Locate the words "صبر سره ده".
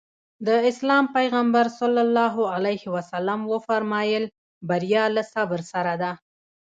5.33-6.11